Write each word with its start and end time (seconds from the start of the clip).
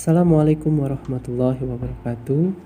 Assalamualaikum 0.00 0.80
warahmatullahi 0.80 1.60
wabarakatuh. 1.60 2.56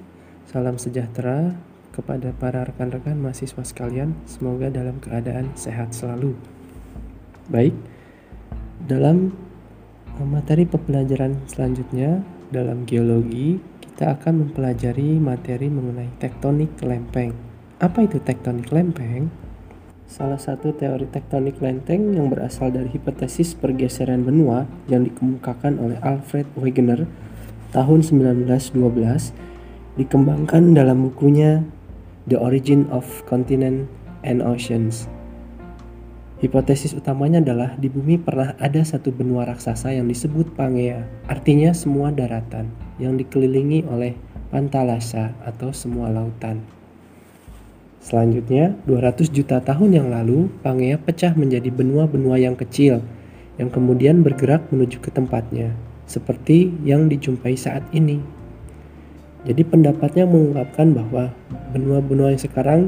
Salam 0.46 0.78
sejahtera 0.78 1.58
kepada 1.90 2.30
para 2.30 2.62
rekan-rekan 2.62 3.18
mahasiswa 3.18 3.58
sekalian. 3.66 4.14
Semoga 4.22 4.70
dalam 4.70 5.02
keadaan 5.02 5.50
sehat 5.58 5.90
selalu. 5.90 6.38
Baik, 7.50 7.74
dalam 8.86 9.34
materi 10.22 10.62
pembelajaran 10.62 11.42
selanjutnya 11.50 12.22
dalam 12.54 12.86
geologi, 12.86 13.58
kita 13.82 14.14
akan 14.14 14.46
mempelajari 14.46 15.18
materi 15.18 15.66
mengenai 15.66 16.14
tektonik 16.22 16.78
lempeng. 16.86 17.34
Apa 17.82 18.06
itu 18.06 18.22
tektonik 18.22 18.70
lempeng? 18.70 19.26
Salah 20.04 20.36
satu 20.36 20.76
teori 20.76 21.08
tektonik 21.08 21.64
lempeng 21.64 22.12
yang 22.12 22.28
berasal 22.28 22.68
dari 22.68 22.92
hipotesis 22.92 23.56
pergeseran 23.56 24.20
benua 24.20 24.68
yang 24.84 25.00
dikemukakan 25.08 25.80
oleh 25.80 25.96
Alfred 26.04 26.44
Wegener 26.60 27.08
tahun 27.72 28.04
1912 28.04 28.76
dikembangkan 29.96 30.76
dalam 30.76 31.08
bukunya 31.08 31.64
The 32.28 32.36
Origin 32.36 32.84
of 32.92 33.08
Continent 33.24 33.88
and 34.20 34.44
Oceans. 34.44 35.08
Hipotesis 36.44 36.92
utamanya 36.92 37.40
adalah 37.40 37.72
di 37.80 37.88
bumi 37.88 38.20
pernah 38.20 38.52
ada 38.60 38.84
satu 38.84 39.08
benua 39.08 39.48
raksasa 39.48 39.96
yang 39.96 40.04
disebut 40.04 40.52
Pangea, 40.52 41.08
artinya 41.24 41.72
semua 41.72 42.12
daratan 42.12 42.68
yang 43.00 43.16
dikelilingi 43.16 43.88
oleh 43.88 44.12
pantalasa 44.52 45.32
atau 45.40 45.72
semua 45.72 46.12
lautan. 46.12 46.83
Selanjutnya, 48.04 48.76
200 48.84 49.32
juta 49.32 49.64
tahun 49.64 49.96
yang 49.96 50.12
lalu, 50.12 50.52
Pangea 50.60 51.00
pecah 51.00 51.32
menjadi 51.32 51.72
benua-benua 51.72 52.36
yang 52.36 52.52
kecil 52.52 53.00
yang 53.56 53.72
kemudian 53.72 54.20
bergerak 54.20 54.68
menuju 54.68 55.00
ke 55.00 55.08
tempatnya, 55.08 55.72
seperti 56.04 56.68
yang 56.84 57.08
dijumpai 57.08 57.56
saat 57.56 57.80
ini. 57.96 58.20
Jadi 59.48 59.64
pendapatnya 59.64 60.28
mengungkapkan 60.28 60.92
bahwa 60.92 61.32
benua-benua 61.72 62.36
yang 62.36 62.42
sekarang 62.44 62.80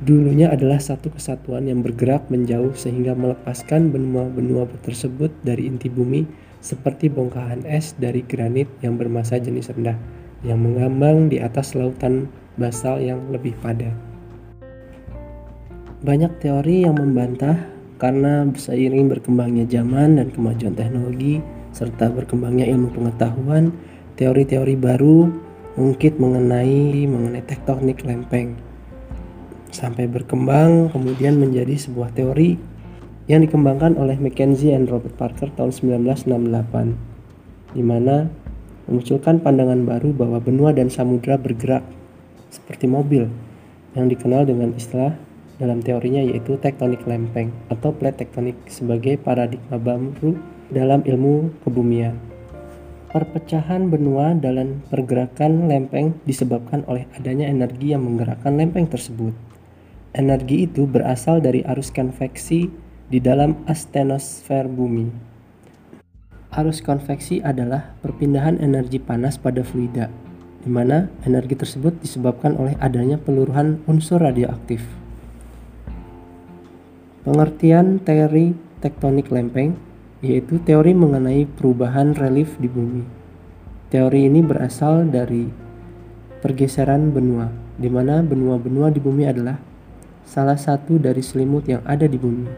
dulunya 0.00 0.48
adalah 0.48 0.80
satu 0.80 1.12
kesatuan 1.12 1.68
yang 1.68 1.84
bergerak 1.84 2.32
menjauh 2.32 2.72
sehingga 2.72 3.12
melepaskan 3.12 3.92
benua-benua 3.92 4.64
tersebut 4.80 5.28
dari 5.44 5.68
inti 5.68 5.92
bumi 5.92 6.24
seperti 6.64 7.12
bongkahan 7.12 7.68
es 7.68 7.92
dari 8.00 8.24
granit 8.24 8.68
yang 8.80 8.96
bermassa 8.96 9.36
jenis 9.36 9.68
rendah 9.72 9.98
yang 10.40 10.56
mengambang 10.56 11.28
di 11.28 11.36
atas 11.36 11.74
lautan 11.74 12.30
basal 12.56 12.96
yang 13.02 13.18
lebih 13.28 13.52
padat. 13.58 14.07
Banyak 15.98 16.38
teori 16.38 16.86
yang 16.86 16.94
membantah 16.94 17.58
karena 17.98 18.46
seiring 18.54 19.10
berkembangnya 19.10 19.66
zaman 19.66 20.22
dan 20.22 20.30
kemajuan 20.30 20.78
teknologi 20.78 21.42
serta 21.74 22.06
berkembangnya 22.14 22.70
ilmu 22.70 22.94
pengetahuan, 22.94 23.74
teori-teori 24.14 24.78
baru 24.78 25.26
mungkin 25.74 26.12
mengenai 26.22 27.02
mengenai 27.02 27.42
tektonik 27.42 28.06
lempeng. 28.06 28.54
Sampai 29.74 30.06
berkembang 30.06 30.94
kemudian 30.94 31.34
menjadi 31.34 31.74
sebuah 31.74 32.14
teori 32.14 32.54
yang 33.26 33.42
dikembangkan 33.42 33.98
oleh 33.98 34.14
Mackenzie 34.22 34.78
and 34.78 34.86
Robert 34.86 35.18
Parker 35.18 35.50
tahun 35.58 35.74
1968 35.74 37.74
di 37.74 37.82
mana 37.82 38.30
memunculkan 38.86 39.42
pandangan 39.42 39.82
baru 39.82 40.14
bahwa 40.14 40.38
benua 40.38 40.70
dan 40.70 40.88
samudra 40.88 41.36
bergerak 41.36 41.84
seperti 42.48 42.88
mobil 42.88 43.28
yang 43.92 44.08
dikenal 44.08 44.48
dengan 44.48 44.72
istilah 44.72 45.27
dalam 45.58 45.82
teorinya 45.82 46.22
yaitu 46.22 46.54
tektonik 46.58 47.02
lempeng 47.04 47.50
atau 47.68 47.90
plate 47.90 48.24
tektonik 48.24 48.56
sebagai 48.70 49.18
paradigma 49.18 49.76
baru 49.76 50.38
dalam 50.70 51.02
ilmu 51.02 51.50
kebumian. 51.66 52.14
Perpecahan 53.08 53.88
benua 53.88 54.36
dalam 54.36 54.84
pergerakan 54.92 55.66
lempeng 55.66 56.14
disebabkan 56.28 56.84
oleh 56.86 57.08
adanya 57.16 57.48
energi 57.48 57.96
yang 57.96 58.04
menggerakkan 58.04 58.54
lempeng 58.54 58.84
tersebut. 58.84 59.32
Energi 60.12 60.68
itu 60.68 60.84
berasal 60.84 61.40
dari 61.40 61.64
arus 61.64 61.88
konveksi 61.88 62.68
di 63.08 63.18
dalam 63.18 63.64
astenosfer 63.64 64.68
bumi. 64.68 65.08
Arus 66.52 66.84
konveksi 66.84 67.40
adalah 67.40 67.96
perpindahan 68.04 68.60
energi 68.60 69.00
panas 69.00 69.40
pada 69.40 69.64
fluida, 69.64 70.12
di 70.60 70.68
mana 70.68 71.08
energi 71.24 71.56
tersebut 71.56 72.04
disebabkan 72.04 72.60
oleh 72.60 72.76
adanya 72.76 73.16
peluruhan 73.16 73.80
unsur 73.88 74.20
radioaktif. 74.20 74.84
Pengertian 77.28 78.00
teori 78.00 78.56
tektonik 78.80 79.28
lempeng 79.28 79.76
yaitu 80.24 80.56
teori 80.64 80.96
mengenai 80.96 81.44
perubahan 81.44 82.16
relief 82.16 82.56
di 82.56 82.72
bumi. 82.72 83.04
Teori 83.92 84.32
ini 84.32 84.40
berasal 84.40 85.04
dari 85.12 85.44
pergeseran 86.40 87.12
benua, 87.12 87.52
di 87.76 87.92
mana 87.92 88.24
benua-benua 88.24 88.88
di 88.88 89.04
bumi 89.04 89.28
adalah 89.28 89.60
salah 90.24 90.56
satu 90.56 90.96
dari 90.96 91.20
selimut 91.20 91.68
yang 91.68 91.84
ada 91.84 92.08
di 92.08 92.16
bumi. 92.16 92.48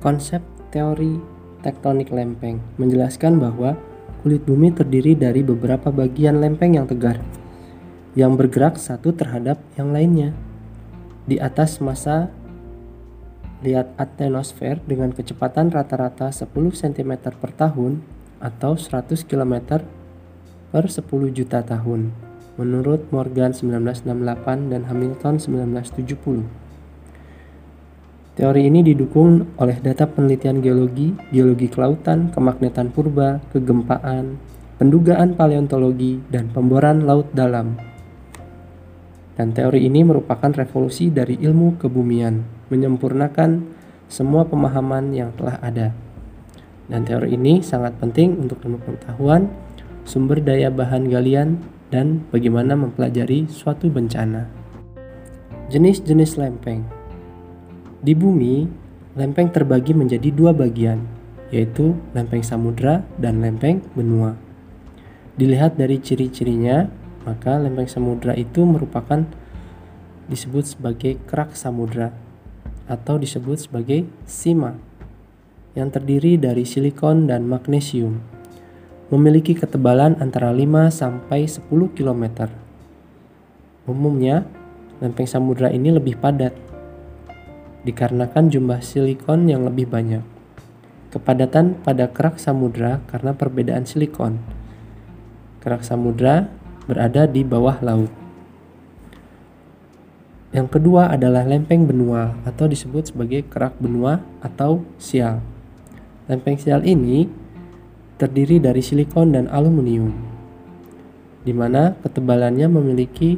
Konsep 0.00 0.40
teori 0.72 1.20
tektonik 1.60 2.08
lempeng 2.08 2.64
menjelaskan 2.80 3.36
bahwa 3.36 3.76
kulit 4.24 4.48
bumi 4.48 4.72
terdiri 4.72 5.12
dari 5.12 5.44
beberapa 5.44 5.92
bagian 5.92 6.40
lempeng 6.40 6.72
yang 6.72 6.88
tegar, 6.88 7.20
yang 8.16 8.32
bergerak 8.32 8.80
satu 8.80 9.12
terhadap 9.12 9.60
yang 9.76 9.92
lainnya. 9.92 10.32
Di 11.28 11.36
atas 11.36 11.84
masa 11.84 12.32
lihat 13.58 13.90
atmosfer 13.98 14.78
dengan 14.86 15.10
kecepatan 15.10 15.74
rata-rata 15.74 16.30
10 16.30 16.46
cm 16.54 17.12
per 17.42 17.50
tahun 17.50 18.06
atau 18.38 18.78
100 18.78 19.26
km 19.26 19.82
per 20.70 20.84
10 20.86 21.02
juta 21.34 21.58
tahun 21.66 22.14
menurut 22.58 23.06
Morgan 23.14 23.54
1968 23.54 24.70
dan 24.74 24.82
Hamilton 24.90 25.34
1970. 25.38 26.46
Teori 28.38 28.62
ini 28.70 28.86
didukung 28.86 29.58
oleh 29.58 29.78
data 29.82 30.06
penelitian 30.06 30.62
geologi, 30.62 31.10
geologi 31.34 31.66
kelautan, 31.66 32.30
kemagnetan 32.30 32.94
purba, 32.94 33.42
kegempaan, 33.50 34.38
pendugaan 34.78 35.34
paleontologi, 35.34 36.22
dan 36.30 36.46
pemboran 36.54 37.02
laut 37.02 37.26
dalam. 37.34 37.74
Dan 39.34 39.54
teori 39.54 39.86
ini 39.86 40.06
merupakan 40.06 40.50
revolusi 40.54 41.10
dari 41.10 41.38
ilmu 41.38 41.78
kebumian 41.78 42.57
menyempurnakan 42.68 43.64
semua 44.08 44.48
pemahaman 44.48 45.12
yang 45.12 45.36
telah 45.36 45.60
ada. 45.60 45.92
Dan 46.88 47.04
teori 47.04 47.36
ini 47.36 47.60
sangat 47.60 48.00
penting 48.00 48.40
untuk 48.40 48.64
ilmu 48.64 48.80
pengetahuan, 48.80 49.52
sumber 50.08 50.40
daya 50.40 50.72
bahan 50.72 51.12
galian, 51.12 51.60
dan 51.92 52.24
bagaimana 52.32 52.76
mempelajari 52.76 53.48
suatu 53.48 53.92
bencana. 53.92 54.48
Jenis-jenis 55.68 56.40
lempeng 56.40 56.84
Di 58.00 58.16
bumi, 58.16 58.64
lempeng 59.20 59.52
terbagi 59.52 59.92
menjadi 59.92 60.32
dua 60.32 60.56
bagian, 60.56 61.04
yaitu 61.52 61.92
lempeng 62.16 62.40
samudra 62.40 63.04
dan 63.20 63.44
lempeng 63.44 63.84
benua. 63.92 64.36
Dilihat 65.36 65.76
dari 65.76 66.00
ciri-cirinya, 66.00 66.88
maka 67.28 67.60
lempeng 67.60 67.88
samudra 67.88 68.32
itu 68.32 68.64
merupakan 68.64 69.28
disebut 70.32 70.64
sebagai 70.76 71.20
kerak 71.28 71.52
samudra 71.52 72.27
atau 72.88 73.20
disebut 73.20 73.68
sebagai 73.68 74.08
sima 74.24 74.74
yang 75.76 75.92
terdiri 75.92 76.40
dari 76.40 76.66
silikon 76.66 77.28
dan 77.28 77.46
magnesium. 77.46 78.18
Memiliki 79.08 79.56
ketebalan 79.56 80.18
antara 80.20 80.52
5 80.52 80.90
sampai 80.92 81.46
10 81.46 81.68
km. 81.96 82.48
Umumnya, 83.88 84.44
lempeng 85.00 85.24
samudra 85.24 85.72
ini 85.72 85.94
lebih 85.94 86.20
padat 86.20 86.52
dikarenakan 87.88 88.52
jumlah 88.52 88.84
silikon 88.84 89.48
yang 89.48 89.64
lebih 89.64 89.88
banyak. 89.88 90.20
Kepadatan 91.08 91.80
pada 91.80 92.12
kerak 92.12 92.36
samudra 92.36 93.00
karena 93.08 93.32
perbedaan 93.32 93.88
silikon. 93.88 94.36
Kerak 95.64 95.80
samudra 95.80 96.52
berada 96.84 97.24
di 97.24 97.40
bawah 97.40 97.80
laut. 97.80 98.27
Yang 100.48 100.80
kedua 100.80 101.12
adalah 101.12 101.44
lempeng 101.44 101.84
benua 101.84 102.32
atau 102.48 102.64
disebut 102.64 103.12
sebagai 103.12 103.44
kerak 103.44 103.76
benua 103.76 104.24
atau 104.40 104.80
sial. 104.96 105.44
Lempeng 106.24 106.56
sial 106.56 106.88
ini 106.88 107.28
terdiri 108.16 108.56
dari 108.56 108.80
silikon 108.80 109.36
dan 109.36 109.44
aluminium, 109.52 110.08
di 111.44 111.52
mana 111.52 111.92
ketebalannya 112.00 112.64
memiliki 112.64 113.36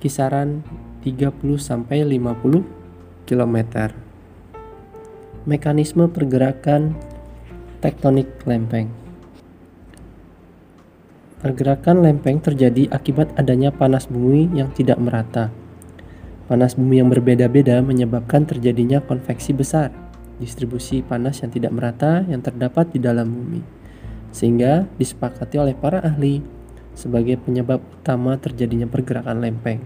kisaran 0.00 0.64
30 1.04 1.28
sampai 1.60 2.08
50 2.08 2.64
km. 3.28 3.56
Mekanisme 5.44 6.08
pergerakan 6.08 6.96
tektonik 7.84 8.28
lempeng. 8.48 8.88
Pergerakan 11.40 12.00
lempeng 12.00 12.40
terjadi 12.40 12.88
akibat 12.92 13.28
adanya 13.36 13.72
panas 13.72 14.08
bumi 14.08 14.52
yang 14.52 14.68
tidak 14.76 15.00
merata 15.00 15.48
Panas 16.50 16.74
bumi 16.74 16.98
yang 16.98 17.06
berbeda-beda 17.06 17.78
menyebabkan 17.78 18.42
terjadinya 18.42 18.98
konveksi 18.98 19.54
besar, 19.54 19.94
distribusi 20.42 20.98
panas 20.98 21.38
yang 21.46 21.54
tidak 21.54 21.70
merata 21.70 22.26
yang 22.26 22.42
terdapat 22.42 22.90
di 22.90 22.98
dalam 22.98 23.30
bumi. 23.30 23.62
sehingga 24.30 24.86
disepakati 24.94 25.58
oleh 25.58 25.74
para 25.74 25.98
ahli 26.06 26.38
sebagai 26.94 27.38
penyebab 27.42 27.82
utama 27.98 28.38
terjadinya 28.38 28.86
pergerakan 28.86 29.42
lempeng. 29.42 29.82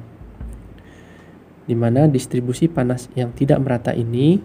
Di 1.64 1.72
mana 1.72 2.05
distribusi 2.05 2.69
panas 2.69 3.08
yang 3.17 3.32
tidak 3.32 3.64
merata 3.64 3.96
ini 3.96 4.37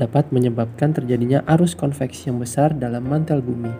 dapat 0.00 0.32
menyebabkan 0.32 0.96
terjadinya 0.96 1.44
arus 1.44 1.76
konveksi 1.76 2.32
yang 2.32 2.40
besar 2.40 2.72
dalam 2.72 3.04
mantel 3.04 3.44
bumi. 3.44 3.72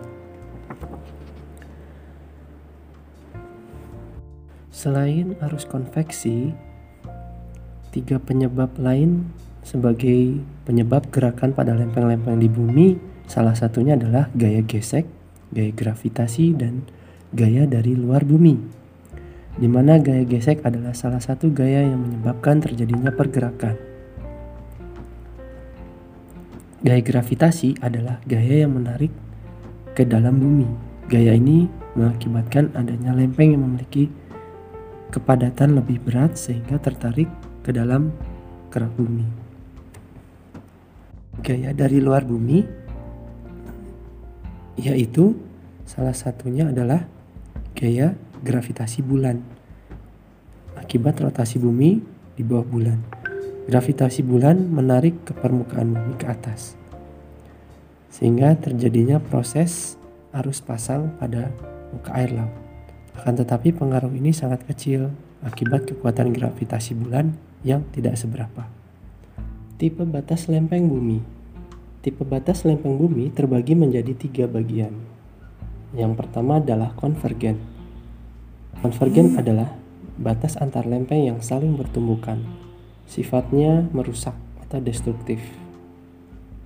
Selain 4.69 5.33
arus 5.41 5.65
konveksi, 5.65 6.53
tiga 7.89 8.21
penyebab 8.21 8.77
lain 8.77 9.29
sebagai 9.65 10.41
penyebab 10.65 11.09
gerakan 11.13 11.53
pada 11.53 11.75
lempeng-lempeng 11.75 12.39
di 12.39 12.49
bumi 12.49 12.87
salah 13.29 13.53
satunya 13.53 13.93
adalah 13.93 14.33
gaya 14.33 14.65
gesek, 14.65 15.05
gaya 15.53 15.69
gravitasi, 15.69 16.57
dan 16.57 16.85
gaya 17.29 17.69
dari 17.69 17.93
luar 17.93 18.25
bumi. 18.25 18.57
Di 19.59 19.67
mana 19.69 20.01
gaya 20.01 20.25
gesek 20.25 20.65
adalah 20.65 20.97
salah 20.97 21.21
satu 21.21 21.53
gaya 21.53 21.85
yang 21.85 22.01
menyebabkan 22.01 22.63
terjadinya 22.63 23.13
pergerakan. 23.13 23.77
Gaya 26.79 27.01
gravitasi 27.03 27.83
adalah 27.83 28.23
gaya 28.23 28.65
yang 28.65 28.73
menarik 28.73 29.11
ke 29.93 30.07
dalam 30.07 30.39
bumi. 30.39 30.69
Gaya 31.11 31.35
ini 31.35 31.67
mengakibatkan 31.93 32.71
adanya 32.73 33.11
lempeng 33.11 33.51
yang 33.51 33.67
memiliki 33.67 34.07
kepadatan 35.11 35.75
lebih 35.75 35.99
berat 36.01 36.37
sehingga 36.37 36.79
tertarik 36.79 37.27
ke 37.69 37.77
dalam 37.77 38.09
kerak 38.73 38.89
bumi. 38.97 39.29
Gaya 41.45 41.69
dari 41.77 42.01
luar 42.01 42.25
bumi 42.25 42.65
yaitu 44.81 45.37
salah 45.85 46.17
satunya 46.17 46.73
adalah 46.73 47.05
gaya 47.77 48.17
gravitasi 48.41 49.05
bulan 49.05 49.37
akibat 50.81 51.21
rotasi 51.21 51.61
bumi 51.61 52.01
di 52.33 52.41
bawah 52.41 52.65
bulan. 52.65 52.97
Gravitasi 53.69 54.25
bulan 54.25 54.57
menarik 54.65 55.21
ke 55.29 55.37
permukaan 55.37 55.93
bumi 55.93 56.17
ke 56.17 56.25
atas, 56.25 56.73
sehingga 58.09 58.57
terjadinya 58.57 59.21
proses 59.21 59.93
arus 60.33 60.57
pasang 60.57 61.13
pada 61.21 61.53
muka 61.93 62.09
air 62.17 62.33
laut. 62.33 62.49
Akan 63.13 63.37
tetapi 63.37 63.77
pengaruh 63.77 64.09
ini 64.09 64.33
sangat 64.33 64.65
kecil 64.65 65.13
akibat 65.45 65.87
kekuatan 65.87 66.35
gravitasi 66.35 66.95
bulan 66.95 67.35
yang 67.63 67.83
tidak 67.95 68.15
seberapa. 68.19 68.67
Tipe 69.79 70.03
batas 70.03 70.51
lempeng 70.51 70.91
bumi 70.91 71.39
Tipe 71.99 72.23
batas 72.23 72.63
lempeng 72.63 72.95
bumi 72.95 73.27
terbagi 73.27 73.75
menjadi 73.75 74.15
tiga 74.15 74.47
bagian. 74.47 74.95
Yang 75.91 76.15
pertama 76.15 76.63
adalah 76.63 76.95
konvergen. 76.95 77.59
Konvergen 78.79 79.35
adalah 79.35 79.75
batas 80.15 80.55
antar 80.55 80.87
lempeng 80.87 81.27
yang 81.27 81.43
saling 81.43 81.75
bertumbukan 81.75 82.39
sifatnya 83.03 83.89
merusak 83.91 84.37
atau 84.63 84.79
destruktif. 84.79 85.43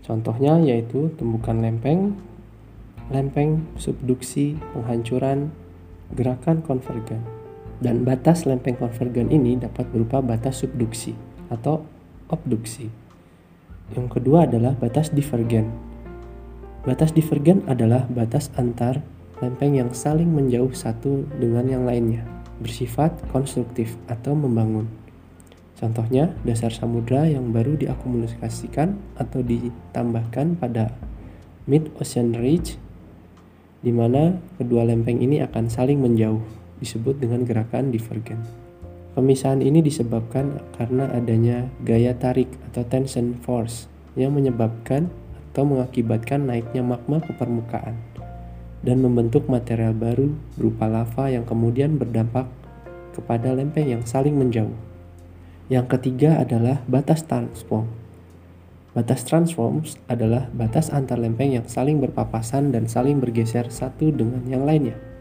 Contohnya 0.06 0.62
yaitu 0.62 1.10
tumbukan 1.16 1.58
lempeng, 1.58 2.14
lempeng 3.10 3.64
subduksi, 3.80 4.60
penghancuran, 4.76 5.50
gerakan 6.14 6.62
konvergen. 6.62 7.24
Dan 7.84 8.08
batas 8.08 8.48
lempeng 8.48 8.80
konvergen 8.80 9.28
ini 9.28 9.60
dapat 9.60 9.92
berupa 9.92 10.24
batas 10.24 10.64
subduksi 10.64 11.12
atau 11.52 11.84
obduksi. 12.32 12.88
Yang 13.92 14.08
kedua 14.20 14.48
adalah 14.48 14.72
batas 14.80 15.12
divergen. 15.12 15.68
Batas 16.88 17.12
divergen 17.12 17.60
adalah 17.68 18.08
batas 18.08 18.48
antar 18.56 19.04
lempeng 19.44 19.76
yang 19.76 19.92
saling 19.92 20.32
menjauh 20.32 20.72
satu 20.72 21.28
dengan 21.36 21.68
yang 21.68 21.84
lainnya, 21.84 22.24
bersifat 22.64 23.12
konstruktif 23.36 24.00
atau 24.08 24.32
membangun. 24.32 24.88
Contohnya, 25.76 26.32
dasar 26.48 26.72
samudra 26.72 27.28
yang 27.28 27.52
baru 27.52 27.76
diakumulasikan 27.76 28.96
atau 29.20 29.44
ditambahkan 29.44 30.56
pada 30.56 30.96
mid-ocean 31.68 32.40
ridge 32.40 32.80
di 33.84 33.92
mana 33.92 34.40
kedua 34.56 34.88
lempeng 34.88 35.20
ini 35.20 35.44
akan 35.44 35.68
saling 35.68 36.00
menjauh, 36.00 36.40
disebut 36.80 37.22
dengan 37.22 37.44
gerakan 37.44 37.94
divergen. 37.94 38.42
Pemisahan 39.14 39.62
ini 39.62 39.86
disebabkan 39.86 40.58
karena 40.74 41.06
adanya 41.14 41.70
gaya 41.86 42.18
tarik 42.18 42.50
atau 42.72 42.82
tension 42.88 43.38
force 43.46 43.86
yang 44.18 44.34
menyebabkan 44.34 45.14
atau 45.54 45.70
mengakibatkan 45.70 46.50
naiknya 46.50 46.82
magma 46.82 47.22
ke 47.22 47.30
permukaan 47.38 47.94
dan 48.84 49.00
membentuk 49.00 49.48
material 49.48 49.96
baru 49.96 50.34
berupa 50.60 50.90
lava 50.90 51.30
yang 51.32 51.48
kemudian 51.48 51.96
berdampak 51.96 52.50
kepada 53.14 53.56
lempeng 53.56 53.88
yang 53.88 54.04
saling 54.04 54.34
menjauh. 54.34 54.76
Yang 55.72 55.96
ketiga 55.98 56.44
adalah 56.44 56.84
batas 56.90 57.24
transform. 57.24 57.88
Batas 58.94 59.26
transform 59.26 59.86
adalah 60.06 60.52
batas 60.54 60.90
antar 60.94 61.18
lempeng 61.18 61.56
yang 61.56 61.66
saling 61.66 61.98
berpapasan 62.04 62.76
dan 62.76 62.86
saling 62.86 63.18
bergeser 63.18 63.72
satu 63.72 64.10
dengan 64.10 64.44
yang 64.46 64.68
lainnya. 64.68 65.13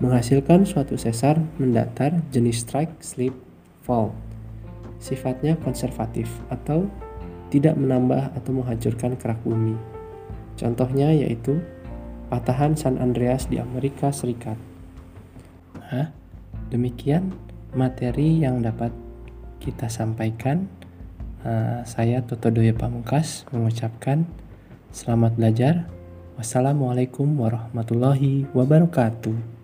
Menghasilkan 0.00 0.64
suatu 0.64 0.96
sesar 0.96 1.36
mendatar 1.60 2.24
jenis 2.32 2.64
strike, 2.64 3.04
slip, 3.04 3.36
fall. 3.84 4.16
Sifatnya 4.96 5.60
konservatif 5.60 6.28
atau 6.48 6.88
tidak 7.52 7.76
menambah 7.76 8.32
atau 8.32 8.50
menghancurkan 8.56 9.20
kerak 9.20 9.36
bumi. 9.44 9.76
Contohnya 10.56 11.12
yaitu 11.12 11.60
patahan 12.32 12.80
San 12.80 12.96
Andreas 12.96 13.44
di 13.52 13.60
Amerika 13.60 14.08
Serikat. 14.08 14.56
Nah, 15.76 16.08
demikian 16.72 17.36
materi 17.76 18.40
yang 18.40 18.64
dapat 18.64 18.94
kita 19.60 19.92
sampaikan. 19.92 20.64
Uh, 21.40 21.80
saya 21.88 22.20
Toto 22.24 22.52
Doya 22.52 22.72
Pamungkas 22.72 23.44
mengucapkan 23.52 24.24
selamat 24.96 25.36
belajar. 25.36 25.74
Wassalamualaikum 26.40 27.36
warahmatullahi 27.36 28.48
wabarakatuh. 28.56 29.59